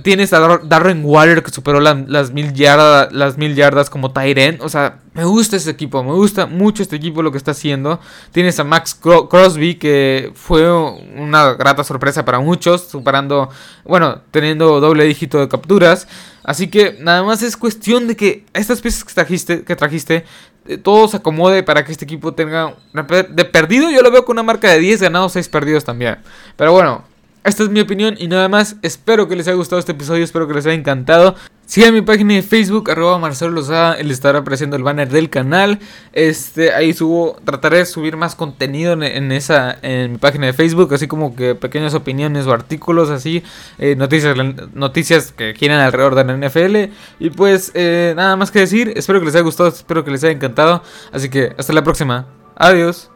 Tienes 0.01 0.33
a 0.33 0.59
Darren 0.63 1.05
Waller 1.05 1.43
que 1.43 1.51
superó 1.51 1.79
las, 1.79 2.31
mil 2.31 2.53
yardas, 2.53 3.13
las 3.13 3.37
mil 3.37 3.53
yardas 3.53 3.91
como 3.91 4.11
Tyren. 4.11 4.57
O 4.61 4.69
sea, 4.69 4.99
me 5.13 5.23
gusta 5.25 5.57
este 5.57 5.69
equipo, 5.69 6.03
me 6.03 6.13
gusta 6.13 6.47
mucho 6.47 6.81
este 6.81 6.95
equipo 6.95 7.21
lo 7.21 7.31
que 7.31 7.37
está 7.37 7.51
haciendo. 7.51 7.99
Tienes 8.31 8.59
a 8.59 8.63
Max 8.63 8.95
Crosby 8.95 9.75
que 9.75 10.31
fue 10.33 10.71
una 10.71 11.53
grata 11.53 11.83
sorpresa 11.83 12.25
para 12.25 12.39
muchos, 12.39 12.87
superando, 12.87 13.49
bueno, 13.85 14.21
teniendo 14.31 14.79
doble 14.79 15.03
dígito 15.03 15.39
de 15.39 15.47
capturas. 15.47 16.07
Así 16.43 16.69
que 16.69 16.97
nada 16.99 17.21
más 17.21 17.43
es 17.43 17.55
cuestión 17.55 18.07
de 18.07 18.15
que 18.15 18.45
estas 18.53 18.81
piezas 18.81 19.03
que 19.03 19.13
trajiste, 19.13 19.63
que 19.63 19.75
trajiste 19.75 20.25
eh, 20.65 20.77
todo 20.77 21.07
se 21.07 21.17
acomode 21.17 21.61
para 21.61 21.85
que 21.85 21.91
este 21.91 22.05
equipo 22.05 22.33
tenga 22.33 22.75
de 22.93 23.45
perdido 23.45 23.89
yo 23.91 24.01
lo 24.01 24.11
veo 24.11 24.25
con 24.25 24.35
una 24.35 24.43
marca 24.43 24.69
de 24.69 24.79
10 24.79 25.01
ganados 25.01 25.33
6 25.33 25.47
perdidos 25.49 25.85
también 25.85 26.19
pero 26.57 26.73
bueno 26.73 27.03
esta 27.49 27.63
es 27.63 27.69
mi 27.69 27.81
opinión 27.81 28.15
y 28.17 28.27
nada 28.27 28.47
más. 28.47 28.77
Espero 28.81 29.27
que 29.27 29.35
les 29.35 29.47
haya 29.47 29.57
gustado 29.57 29.79
este 29.79 29.91
episodio, 29.91 30.23
espero 30.23 30.47
que 30.47 30.53
les 30.53 30.65
haya 30.65 30.75
encantado. 30.75 31.35
Sigan 31.65 31.93
mi 31.93 32.01
página 32.01 32.33
de 32.33 32.41
Facebook, 32.41 32.89
arroba 32.89 33.19
Marcelo 33.19 33.51
Lozada, 33.51 33.95
le 34.01 34.11
estará 34.11 34.39
apareciendo 34.39 34.75
el 34.75 34.81
banner 34.81 35.09
del 35.09 35.29
canal. 35.29 35.77
Este, 36.13 36.73
ahí 36.73 36.93
subo, 36.93 37.37
trataré 37.45 37.77
de 37.77 37.85
subir 37.85 38.17
más 38.17 38.33
contenido 38.33 38.93
en, 38.93 39.31
esa, 39.31 39.77
en 39.83 40.13
mi 40.13 40.17
página 40.17 40.47
de 40.47 40.53
Facebook, 40.53 40.91
así 40.95 41.07
como 41.07 41.35
que 41.35 41.53
pequeñas 41.53 41.93
opiniones 41.93 42.47
o 42.47 42.53
artículos 42.53 43.11
así, 43.11 43.43
eh, 43.77 43.95
noticias, 43.95 44.35
noticias 44.73 45.31
que 45.31 45.53
quieran 45.53 45.79
alrededor 45.79 46.15
de 46.15 46.23
la 46.23 46.33
NFL. 46.33 46.91
Y 47.19 47.29
pues, 47.29 47.71
eh, 47.75 48.13
nada 48.15 48.35
más 48.35 48.49
que 48.49 48.59
decir, 48.59 48.93
espero 48.95 49.19
que 49.19 49.27
les 49.27 49.35
haya 49.35 49.43
gustado, 49.43 49.69
espero 49.69 50.03
que 50.03 50.09
les 50.09 50.23
haya 50.23 50.33
encantado. 50.33 50.81
Así 51.11 51.29
que, 51.29 51.53
hasta 51.55 51.71
la 51.73 51.83
próxima. 51.83 52.25
Adiós. 52.55 53.11